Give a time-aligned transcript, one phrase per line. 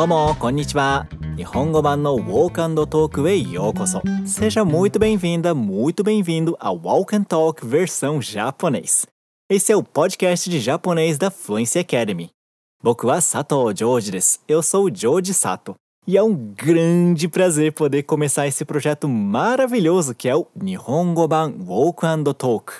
[0.00, 1.06] どうもこんにちは
[1.36, 9.06] 日本語版の Walk and Talk へようこそ Seja muito bem-vinda, muito bem-vindo ao Walk and Talk versão japonês
[9.50, 12.30] Esse é o podcast de japonês da Fluency Academy
[12.82, 14.40] 僕は佐藤ジョージです。
[14.46, 15.74] Eu sou o Joji Sato.
[16.06, 21.52] E é um grande prazer poder começar esse projeto maravilhoso que é o Nihongo Ban
[21.66, 22.74] Walk and Talk.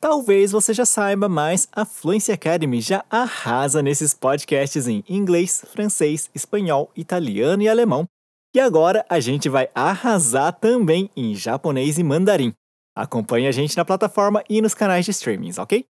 [0.00, 6.30] Talvez você já saiba, mas a Fluency Academy já arrasa nesses podcasts em inglês, francês,
[6.34, 8.06] espanhol, italiano e alemão.
[8.54, 12.54] E agora a gente vai arrasar também em japonês e mandarim.
[12.96, 15.84] Acompanhe a gente na plataforma e nos canais de streamings, ok?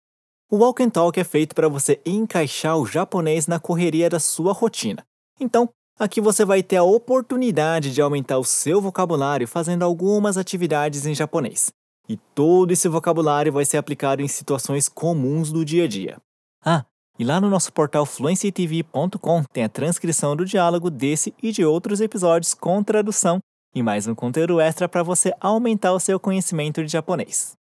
[0.50, 4.54] O Walk and Talk é feito para você encaixar o japonês na correria da sua
[4.54, 5.04] rotina.
[5.38, 5.68] Então,
[5.98, 11.14] aqui você vai ter a oportunidade de aumentar o seu vocabulário fazendo algumas atividades em
[11.14, 11.70] japonês.
[12.08, 16.16] E todo esse vocabulário vai ser aplicado em situações comuns do dia a dia.
[16.64, 16.84] Ah,
[17.18, 22.00] e lá no nosso portal fluencytv.com tem a transcrição do diálogo desse e de outros
[22.00, 23.40] episódios com tradução
[23.74, 27.52] e mais um conteúdo extra para você aumentar o seu conhecimento de japonês.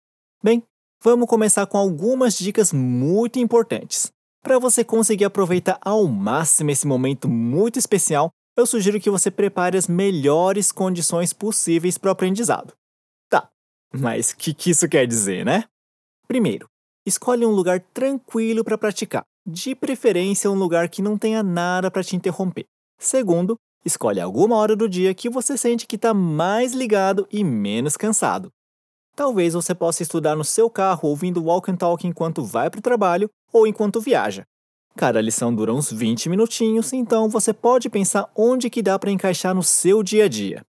[0.43, 0.63] Bem,
[1.03, 4.11] vamos começar com algumas dicas muito importantes.
[4.43, 9.77] Para você conseguir aproveitar ao máximo esse momento muito especial, eu sugiro que você prepare
[9.77, 12.73] as melhores condições possíveis para o aprendizado.
[13.93, 15.63] Mas o que, que isso quer dizer, né?
[16.27, 16.67] Primeiro,
[17.05, 22.03] escolhe um lugar tranquilo para praticar, de preferência um lugar que não tenha nada para
[22.03, 22.65] te interromper.
[22.99, 27.95] Segundo, escolhe alguma hora do dia que você sente que está mais ligado e menos
[27.95, 28.51] cansado.
[29.15, 32.83] Talvez você possa estudar no seu carro ouvindo walk and talk enquanto vai para o
[32.83, 34.43] trabalho ou enquanto viaja.
[34.95, 39.55] Cada lição dura uns 20 minutinhos, então você pode pensar onde que dá para encaixar
[39.55, 40.63] no seu dia a dia.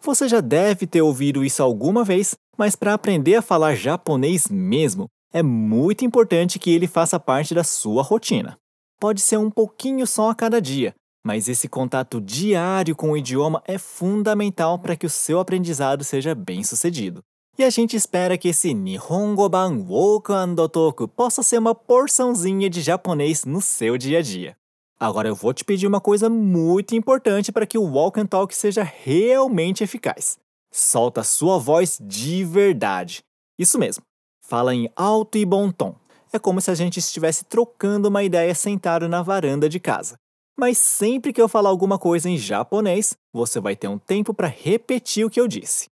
[0.00, 5.06] Você já deve ter ouvido isso alguma vez, mas para aprender a falar japonês mesmo,
[5.32, 8.58] é muito importante que ele faça parte da sua rotina.
[9.00, 13.62] Pode ser um pouquinho só a cada dia, mas esse contato diário com o idioma
[13.66, 17.22] é fundamental para que o seu aprendizado seja bem sucedido.
[17.58, 22.68] E a gente espera que esse Nihongo Ban Woku and Toku possa ser uma porçãozinha
[22.70, 24.56] de japonês no seu dia a dia.
[24.98, 28.54] Agora eu vou te pedir uma coisa muito importante para que o Walk and Talk
[28.54, 30.38] seja realmente eficaz.
[30.74, 33.22] Solta sua voz de verdade.
[33.58, 34.02] Isso mesmo.
[34.42, 35.94] Fala em alto e bom tom.
[36.32, 40.16] É como se a gente estivesse trocando uma ideia sentado na varanda de casa.
[40.58, 44.48] Mas sempre que eu falar alguma coisa em japonês, você vai ter um tempo para
[44.48, 45.88] repetir o que eu disse.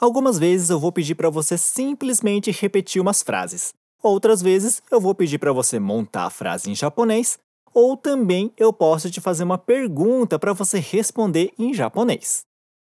[0.00, 3.72] Algumas vezes eu vou pedir para você simplesmente repetir umas frases.
[4.02, 7.38] Outras vezes eu vou pedir para você montar a frase em japonês,
[7.72, 12.42] ou também eu posso te fazer uma pergunta para você responder em japonês.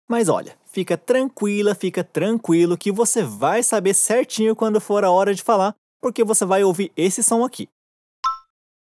[0.10, 5.34] Mas olha, fica tranquila, fica tranquilo que você vai saber certinho quando for a hora
[5.34, 7.68] de falar, porque você vai ouvir esse som aqui.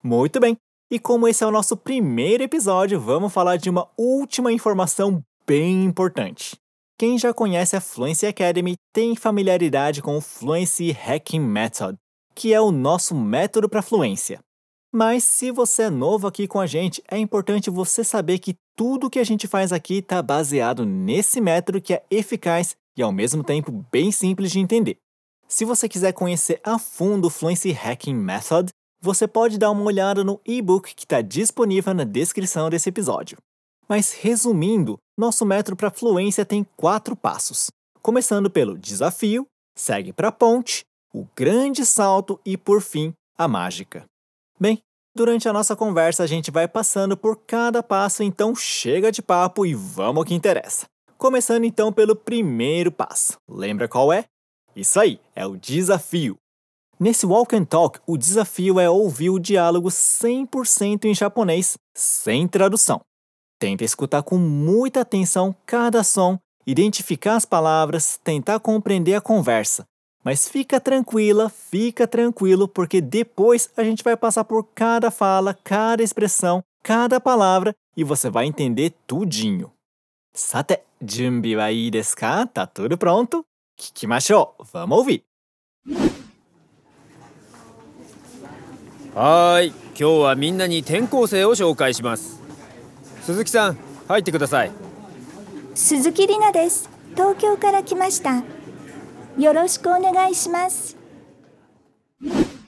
[0.03, 0.57] Muito bem.
[0.91, 5.85] E como esse é o nosso primeiro episódio, vamos falar de uma última informação bem
[5.85, 6.57] importante.
[6.99, 11.99] Quem já conhece a Fluency Academy tem familiaridade com o Fluency Hacking Method,
[12.35, 14.41] que é o nosso método para fluência.
[14.95, 19.11] Mas se você é novo aqui com a gente, é importante você saber que tudo
[19.11, 23.43] que a gente faz aqui está baseado nesse método que é eficaz e ao mesmo
[23.43, 24.97] tempo bem simples de entender.
[25.49, 28.69] Se você quiser conhecer a fundo o Fluency Hacking Method,
[29.03, 33.37] você pode dar uma olhada no e-book que está disponível na descrição desse episódio.
[33.89, 37.67] Mas resumindo, nosso método para fluência tem quatro passos.
[38.01, 39.45] Começando pelo desafio,
[39.77, 44.05] segue para a ponte, o grande salto e, por fim, a mágica.
[44.59, 44.81] Bem,
[45.15, 49.67] durante a nossa conversa a gente vai passando por cada passo, então chega de papo
[49.67, 50.87] e vamos ao que interessa.
[51.19, 53.39] Começando então pelo primeiro passo.
[53.49, 54.25] Lembra qual é?
[54.77, 56.37] Isso aí, é o desafio.
[56.99, 63.01] Nesse Walk and Talk, o desafio é ouvir o diálogo 100% em japonês, sem tradução.
[63.59, 69.85] Tenta escutar com muita atenção cada som, identificar as palavras, tentar compreender a conversa.
[70.24, 76.04] Mas fica tranquila, fica tranquilo, porque depois a gente vai passar por cada fala, cada
[76.04, 79.72] expressão, cada palavra e você vai entender tudinho.
[80.34, 82.46] Sate, junbi wa ii desu ka?
[82.46, 83.44] Tá tudo pronto?
[83.78, 84.56] Kikimashou.
[84.72, 85.24] Vamos ouvir.
[89.16, 92.40] はーい今日はみんなに転校生を紹介します
[93.24, 93.78] 鈴木さん
[94.08, 94.72] 入ってください
[95.74, 98.53] 鈴木里奈です東京から来ました
[99.38, 100.98] よろしくお願いします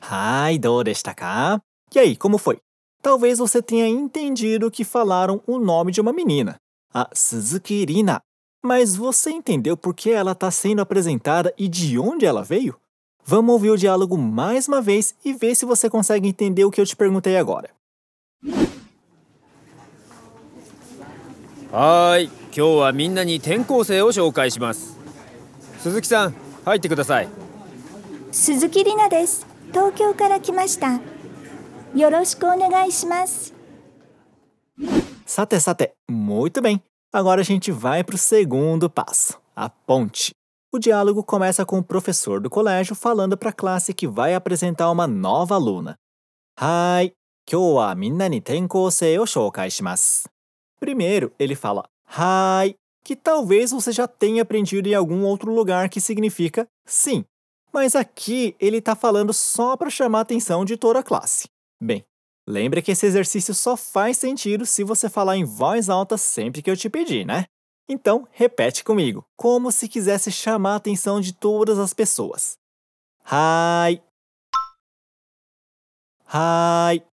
[0.02, 1.62] Ai, どうでしたか
[1.94, 2.60] E aí, como foi?
[3.02, 6.58] Talvez você tenha entendido que falaram o nome de uma menina,
[6.94, 8.22] a Suzuki Rina.
[8.64, 12.76] Mas você entendeu por que ela está sendo apresentada e de onde ela veio?
[13.26, 16.80] Vamos ouvir o diálogo mais uma vez e ver se você consegue entender o que
[16.80, 17.70] eu te perguntei agora.
[21.72, 24.98] はーい今日はみんなに転校生を紹介します
[25.80, 26.36] 鈴木さん
[26.66, 27.30] 入ってください
[28.32, 31.00] 鈴木里奈です東京から来ました
[31.96, 33.54] よろしくお願いします
[35.26, 36.82] Sate, sate, muito bem.
[37.14, 40.32] Agora a gente vai para o segundo passo, a ponte.
[40.74, 44.92] O diálogo começa com o professor do colégio falando para a classe que vai apresentar
[44.92, 45.96] uma nova aluna.
[46.60, 47.14] Hai,
[47.46, 50.28] kyou wa minna ni tenkousei o shoukai shimasu.
[50.80, 52.76] Primeiro, ele fala Hai,
[53.07, 57.25] que talvez você já tenha aprendido em algum outro lugar que significa sim.
[57.73, 61.47] Mas aqui ele está falando só para chamar a atenção de toda a classe.
[61.81, 62.05] Bem,
[62.49, 66.69] lembre que esse exercício só faz sentido se você falar em voz alta sempre que
[66.69, 67.45] eu te pedir, né?
[67.89, 72.59] Então, repete comigo, como se quisesse chamar a atenção de todas as pessoas.
[73.25, 74.03] Hai.
[76.27, 77.07] Hai.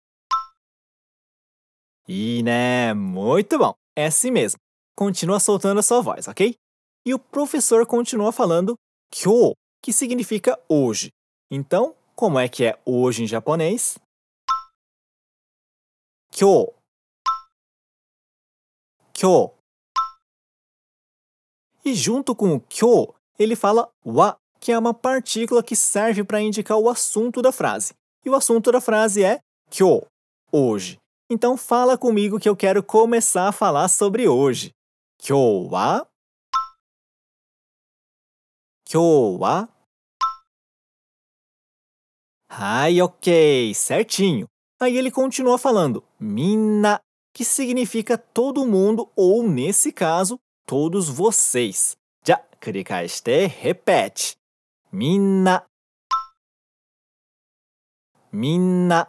[2.08, 3.74] E né, muito bom.
[3.94, 4.61] É assim mesmo.
[5.02, 6.54] Continua soltando a sua voz, ok?
[7.04, 8.76] E o professor continua falando
[9.12, 11.10] kyo, que significa hoje.
[11.50, 13.98] Então, como é que é hoje em japonês?
[16.32, 16.72] Kyo.
[19.12, 19.52] Kyo.
[21.84, 26.42] E junto com o kyo, ele fala wa, que é uma partícula que serve para
[26.42, 27.96] indicar o assunto da frase.
[28.24, 29.40] E o assunto da frase é
[29.72, 30.06] kyo,
[30.52, 31.00] hoje.
[31.28, 34.72] Então fala comigo que eu quero começar a falar sobre hoje.
[35.24, 36.04] Kyo wa
[38.84, 39.70] Kyo wa
[42.50, 44.48] Ai, ok, certinho.
[44.80, 47.00] Aí ele continua falando minna,
[47.34, 51.96] que significa todo mundo ou nesse caso, todos vocês.
[52.26, 54.36] Já, kurikaeshite, repete.
[54.92, 55.64] Minna.
[58.32, 59.08] Minna.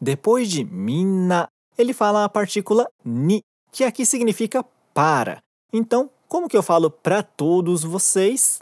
[0.00, 1.48] Depois de minna,
[1.78, 3.40] ele fala a partícula ni,
[3.70, 5.40] que aqui significa para.
[5.72, 8.58] Então, como que eu falo para todos vocês?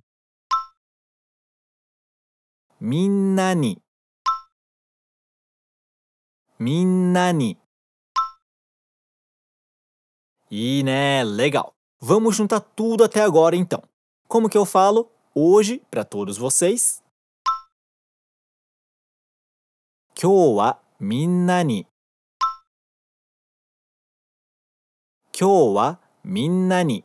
[2.79, 3.79] Minani.
[6.59, 7.59] Minani.
[10.51, 11.73] E né, legal.
[11.99, 13.83] Vamos juntar tudo até agora então.
[14.29, 17.03] Como que eu falo hoje para todos vocês?
[20.15, 21.87] Kyou wa minna ni
[25.38, 27.04] 今日はみんなに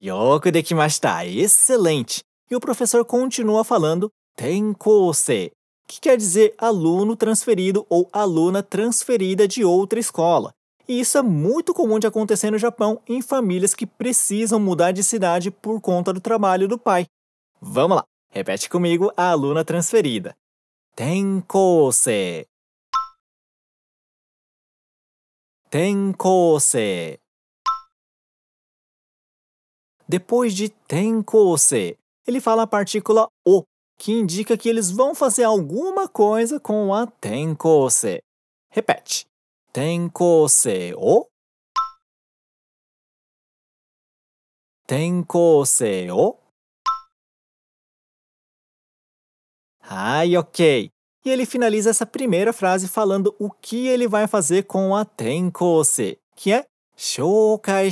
[0.00, 1.20] よくできました。
[1.22, 2.22] Excelente!
[2.50, 5.50] E o professor continua falando 転校生,
[5.88, 10.52] que quer dizer aluno transferido ou aluna transferida de outra escola.
[10.86, 15.02] E isso é muito comum de acontecer no Japão em famílias que precisam mudar de
[15.02, 17.06] cidade por conta do trabalho do pai.
[17.60, 20.36] Vamos lá, repete comigo a aluna transferida.
[20.96, 21.42] 転
[25.70, 27.18] 転校生
[30.08, 31.96] Depois de 転校生,
[32.26, 33.64] ele fala a partícula o,
[33.98, 38.20] que indica que eles vão fazer alguma coisa com a 転校生.
[38.70, 39.26] Repete.
[39.72, 41.28] 転校生を
[44.84, 46.38] 転校生を
[49.80, 50.90] Ai, ok.
[51.23, 56.17] E ele finaliza essa primeira frase falando o que ele vai fazer com a tenkose,
[56.35, 56.65] que é
[56.97, 57.89] shoukai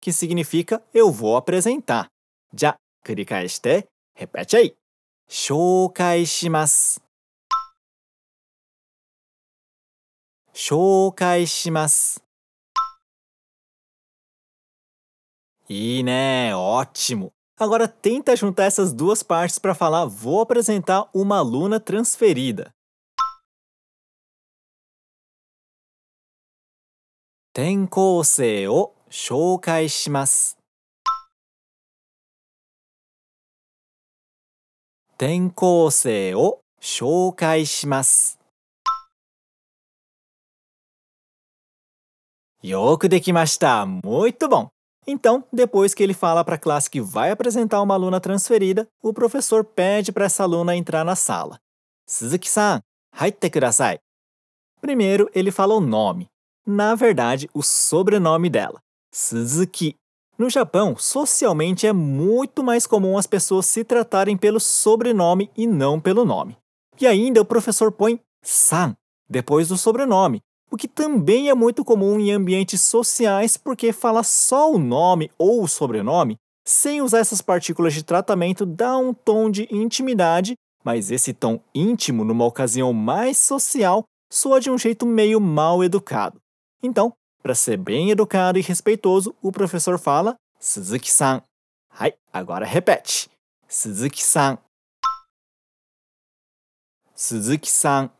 [0.00, 2.08] que significa eu vou apresentar.
[2.52, 4.74] Já, kurikaeshite, repete aí.
[5.28, 7.00] Shoukai shimasu.
[10.52, 11.46] Shoukai
[16.02, 17.35] né, ótimo.
[17.58, 22.70] Agora tenta juntar essas duas partes para falar vou apresentar uma aluna transferida.
[27.54, 30.54] Tenkousei o shoukai shimasu.
[35.16, 38.36] Tenkousei o shoukai shimasu.
[42.62, 43.86] Yoku dekimashita.
[44.04, 44.75] Muito bom.
[45.06, 49.12] Então, depois que ele fala para a classe que vai apresentar uma aluna transferida, o
[49.12, 51.60] professor pede para essa aluna entrar na sala.
[52.08, 52.80] Suzuki-san,
[53.12, 53.98] haite kudasai.
[54.80, 56.28] Primeiro, ele fala o nome.
[56.66, 58.80] Na verdade, o sobrenome dela,
[59.12, 59.94] Suzuki.
[60.36, 66.00] No Japão, socialmente é muito mais comum as pessoas se tratarem pelo sobrenome e não
[66.00, 66.56] pelo nome.
[67.00, 68.94] E ainda o professor põe san
[69.28, 70.42] depois do sobrenome,
[70.76, 75.62] o que também é muito comum em ambientes sociais porque fala só o nome ou
[75.62, 80.54] o sobrenome sem usar essas partículas de tratamento dá um tom de intimidade,
[80.84, 86.38] mas esse tom íntimo numa ocasião mais social soa de um jeito meio mal educado.
[86.82, 87.10] Então,
[87.42, 91.42] para ser bem educado e respeitoso, o professor fala Suzuki-san.
[91.88, 93.30] Hai, agora repete.
[93.66, 94.58] Suzuki-san.
[97.14, 98.10] Suzuki-san.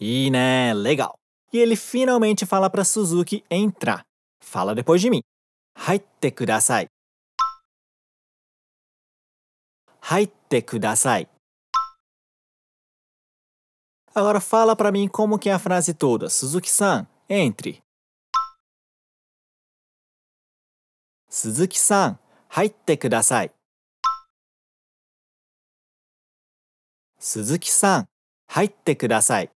[0.00, 1.14] E né, legal.
[1.52, 4.04] E ele finalmente fala para Suzuki entrar.
[4.42, 5.20] Fala depois de mim.
[5.76, 6.86] Haitte kudasai.
[10.00, 11.26] Haitte kudasai.
[14.14, 16.28] Agora fala para mim como que é a frase toda.
[16.28, 17.82] Suzuki-san, entre.
[21.28, 23.50] Suzuki-san, haitte kudasai.
[27.18, 28.04] Suzuki-san,
[28.48, 29.53] haitte kudasai.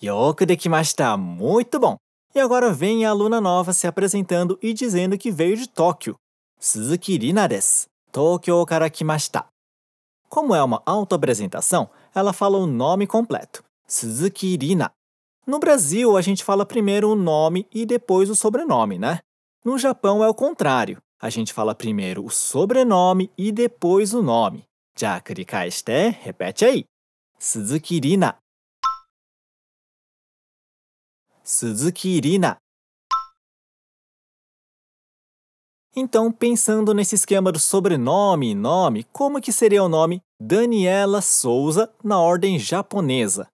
[0.00, 1.16] よくできました。
[1.16, 1.96] Muito bom!
[2.34, 6.16] E agora vem a aluna nova se apresentando e dizendo que veio de Tóquio.
[6.60, 7.88] Suzuki Rina です。
[8.12, 9.46] 東京から来ました。
[10.28, 13.62] Como é uma autoapresentação, ela fala o nome completo.
[13.86, 14.90] Suzuki Rina.
[15.46, 19.20] No Brasil, a gente fala primeiro o nome e depois o sobrenome, né?
[19.64, 20.98] No Japão é o contrário.
[21.20, 24.64] A gente fala primeiro o sobrenome e depois o nome.
[24.98, 26.84] Já繰り返して, repete aí.
[27.38, 28.36] Suzuki Rina.
[31.43, 32.57] Suzuki Rina.
[35.95, 41.93] Então, pensando nesse esquema do sobrenome e nome, como que seria o nome Daniela Souza
[42.03, 43.49] na ordem japonesa?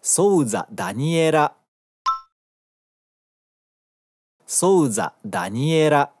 [0.00, 1.56] Souza Daniela.
[4.46, 6.14] Souza Daniela.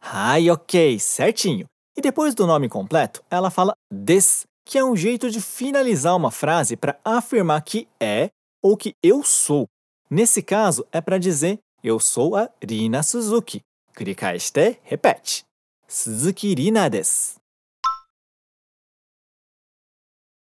[0.00, 1.66] Ai, ok, certinho.
[1.96, 6.30] E depois do nome completo, ela fala des, que é um jeito de finalizar uma
[6.30, 8.30] frase para afirmar que é
[8.62, 9.66] ou que eu sou.
[10.10, 13.60] Nesse caso, é para dizer eu sou a Rina Suzuki.
[13.92, 15.44] Clica este, repete.
[15.86, 17.36] Suzuki Rina desu.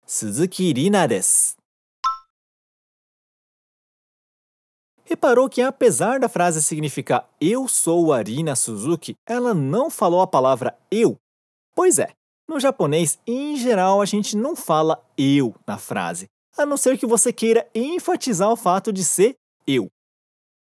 [0.06, 1.56] Suzuki Rina desu.
[5.06, 10.28] Reparou que apesar da frase significar eu sou a Rina Suzuki, ela não falou a
[10.28, 11.18] palavra eu.
[11.74, 12.12] Pois é,
[12.50, 16.26] no japonês, em geral, a gente não fala eu na frase,
[16.58, 19.36] a não ser que você queira enfatizar o fato de ser
[19.68, 19.88] eu.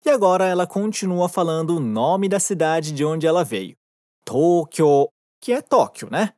[0.04, 3.76] E agora ela continua falando o nome da cidade de onde ela veio.
[4.24, 5.08] Tokyo,
[5.40, 6.34] que é Tóquio, né?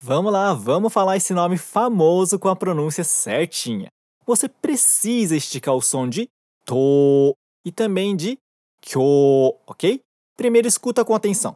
[0.00, 3.88] Vamos lá, vamos falar esse nome famoso com a pronúncia certinha.
[4.26, 6.28] Você precisa esticar o som de
[6.64, 8.38] to e também de
[8.80, 10.00] kyo, ok?
[10.34, 11.54] Primeiro escuta com atenção.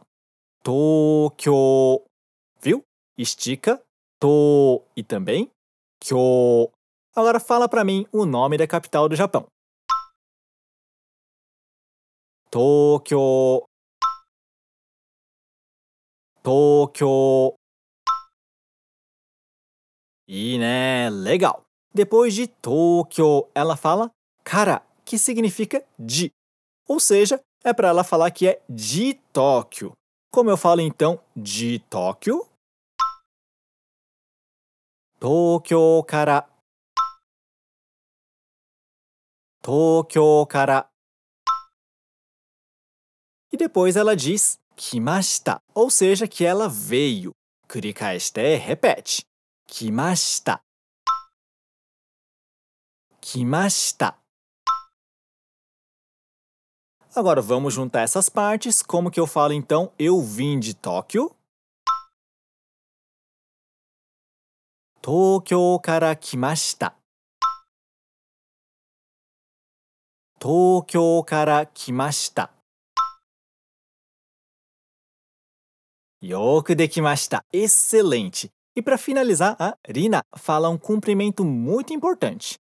[0.63, 2.06] Tokyo.
[3.17, 3.81] Estica
[4.19, 5.49] to e também
[5.99, 6.69] kyo.
[7.15, 9.47] Agora fala para mim o nome da capital do Japão.
[12.51, 13.63] Tokyo.
[16.43, 17.55] Tokyo.
[20.27, 21.63] E né, legal.
[21.93, 24.11] Depois de Tokyo, ela fala
[24.43, 26.31] kara, que significa de.
[26.87, 29.93] Ou seja, é para ela falar que é de Tóquio.
[30.31, 32.47] Como eu falo então de Tóquio?
[35.18, 36.48] Tokyo kara.
[39.60, 40.88] Tokyo kara.
[43.52, 47.32] E depois ela diz kimashita, ou seja, que ela veio.
[47.72, 49.24] 繰り返して、repete.
[49.66, 50.60] Kimashita.
[53.18, 54.18] Kimashita.
[57.14, 58.82] Agora vamos juntar essas partes.
[58.82, 59.90] Como que eu falo então?
[59.98, 61.34] Eu vim de Tóquio.
[65.06, 66.94] Tokyo kara kimashita.
[70.38, 72.50] Tokyo kara kimashita.
[76.22, 77.44] よくできました。
[77.52, 78.48] Excelente!
[78.76, 82.54] E para finalizar, a Rina fala um cumprimento muito importante.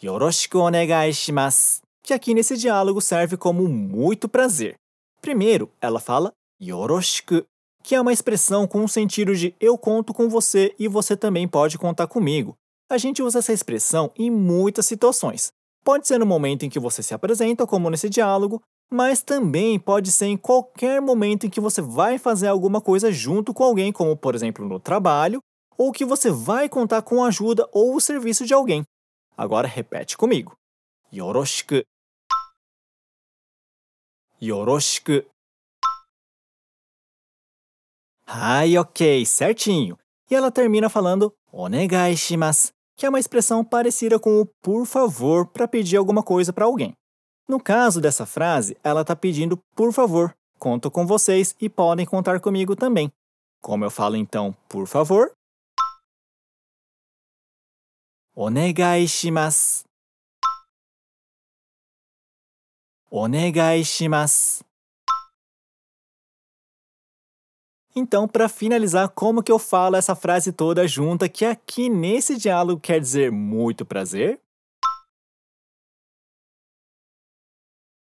[0.00, 4.76] Yoroshiku onegai shimasu, que aqui nesse diálogo serve como muito prazer.
[5.20, 7.44] Primeiro, ela fala yoroshiku,
[7.83, 11.47] que é uma expressão com o sentido de eu conto com você e você também
[11.47, 12.55] pode contar comigo.
[12.89, 15.51] A gente usa essa expressão em muitas situações.
[15.83, 20.11] Pode ser no momento em que você se apresenta, como nesse diálogo, mas também pode
[20.11, 24.15] ser em qualquer momento em que você vai fazer alguma coisa junto com alguém, como
[24.15, 25.39] por exemplo no trabalho,
[25.77, 28.83] ou que você vai contar com a ajuda ou o serviço de alguém.
[29.35, 30.53] Agora repete comigo.
[31.11, 31.83] Yoroshiku.
[34.41, 35.25] Yoroshiku.
[38.35, 39.95] Ai, ok, certinho.
[40.27, 45.45] E ela termina falando onegai shimasu, que é uma expressão parecida com o por favor
[45.45, 46.95] para pedir alguma coisa para alguém.
[47.47, 52.39] No caso dessa frase, ela está pedindo por favor, conto com vocês e podem contar
[52.39, 53.11] comigo também.
[53.61, 55.31] Como eu falo então, por favor?
[58.35, 59.83] Onegai shimasu.
[63.11, 64.65] Onegai shimasu.
[67.94, 72.80] Então, para finalizar, como que eu falo essa frase toda junta que aqui nesse diálogo
[72.80, 74.40] quer dizer muito prazer?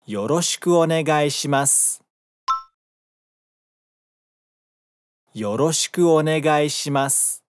[0.05, 2.01] よろしくお願いします。
[5.33, 7.41] よろしくお願いします。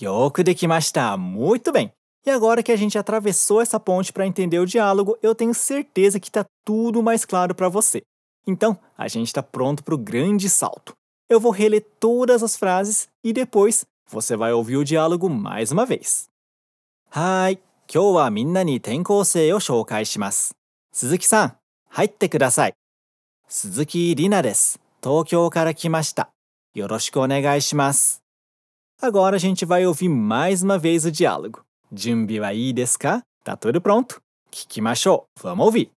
[0.00, 1.18] よくできました.
[1.18, 1.92] Muito bem.
[2.24, 6.18] E agora que a gente atravessou essa ponte para entender o diálogo, eu tenho certeza
[6.18, 8.02] que está tudo mais claro para você.
[8.47, 10.95] Então, a gente está pronto para o grande salto.
[11.29, 15.85] Eu vou reler todas as frases e depois você vai ouvir o diálogo mais uma
[15.85, 16.29] vez.
[17.09, 18.79] Hai, kyou minna ni
[19.53, 20.53] o shoukai shimasu.
[20.91, 21.57] Suzuki-san,
[21.89, 22.71] haitte kudasai.
[23.47, 24.77] Suzuki Rina desu.
[25.01, 26.27] Tokyo kara kimashita.
[26.75, 28.19] Yoroshiku onegai shimasu.
[29.01, 31.63] Agora a gente vai ouvir mais uma vez o diálogo.
[31.91, 33.21] Jumbi wa ii desu ka?
[33.43, 34.21] Tá tudo pronto?
[34.51, 35.25] Kikimashou.
[35.41, 35.91] Vamos ouvir.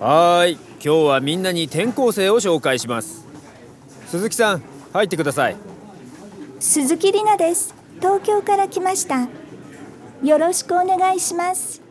[0.00, 3.24] はーい今日はみんなに転校生を紹介します
[4.08, 5.56] 鈴木さん入ってください
[6.60, 9.28] 鈴木里奈です東京から来ました
[10.22, 11.82] よろしくお願いします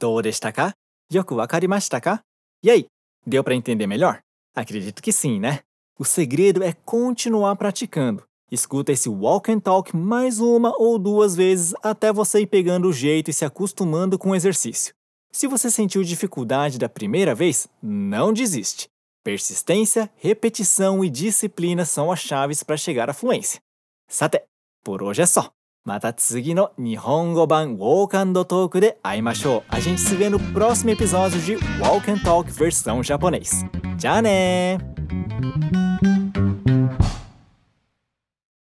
[0.00, 0.74] Do desta ka?
[1.12, 2.22] Yoku wakarimashita ka?
[2.62, 2.86] E aí,
[3.26, 4.20] deu para entender melhor?
[4.54, 5.60] Acredito que sim, né?
[5.98, 8.22] O segredo é continuar praticando.
[8.50, 12.92] Escuta esse walk and talk mais uma ou duas vezes até você ir pegando o
[12.92, 14.94] jeito e se acostumando com o exercício.
[15.31, 18.87] Se você sentiu dificuldade da primeira vez, não desiste.
[19.23, 23.59] Persistência, repetição e disciplina são as chaves para chegar à fluência.
[24.09, 24.41] Sate,
[24.83, 25.51] por hoje é só.
[25.85, 28.77] Mata tsugi no Nihongo Ban Walk and Talk.
[29.69, 33.63] A gente se vê no próximo episódio de Walk and Talk versão japonês.
[33.99, 34.77] Já né!